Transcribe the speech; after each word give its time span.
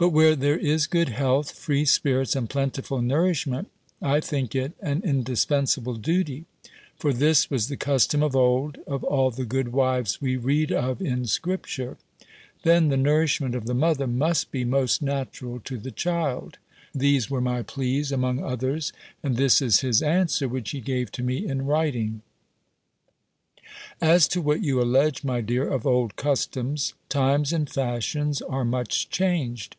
But 0.00 0.10
where 0.10 0.36
there 0.36 0.56
is 0.56 0.86
good 0.86 1.08
health, 1.08 1.50
free 1.50 1.84
spirits, 1.84 2.36
and 2.36 2.48
plentiful 2.48 3.02
nourishment, 3.02 3.68
I 4.00 4.20
think 4.20 4.54
it 4.54 4.70
an 4.80 5.02
indispensable 5.04 5.94
duty. 5.96 6.44
For 6.96 7.12
this 7.12 7.50
was 7.50 7.66
the 7.66 7.76
custom 7.76 8.22
of 8.22 8.36
old, 8.36 8.78
of 8.86 9.02
all 9.02 9.32
the 9.32 9.44
good 9.44 9.72
wives 9.72 10.20
we 10.22 10.36
read 10.36 10.70
of 10.70 11.02
in 11.02 11.26
Scripture. 11.26 11.96
Then 12.62 12.90
the 12.90 12.96
nourishment 12.96 13.56
of 13.56 13.66
the 13.66 13.74
mother 13.74 14.06
must 14.06 14.52
be 14.52 14.62
most 14.64 15.02
natural 15.02 15.58
to 15.64 15.76
the 15.78 15.90
child. 15.90 16.58
These 16.94 17.28
were 17.28 17.40
my 17.40 17.62
pleas, 17.62 18.12
among 18.12 18.40
others: 18.40 18.92
and 19.24 19.36
this 19.36 19.60
is 19.60 19.80
his 19.80 20.00
answer 20.00 20.46
which 20.46 20.70
he 20.70 20.80
gave 20.80 21.10
to 21.10 21.24
me 21.24 21.44
in 21.44 21.66
writing: 21.66 22.22
"As 24.00 24.28
to 24.28 24.40
what 24.40 24.62
you 24.62 24.80
allege, 24.80 25.24
my 25.24 25.40
dear, 25.40 25.68
of 25.68 25.88
old 25.88 26.14
customs; 26.14 26.94
times 27.08 27.52
and 27.52 27.68
fashions 27.68 28.40
are 28.42 28.64
much 28.64 29.10
changed. 29.10 29.74